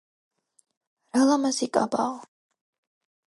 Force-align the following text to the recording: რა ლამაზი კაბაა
რა 1.17 1.27
ლამაზი 1.31 1.67
კაბაა 1.77 2.17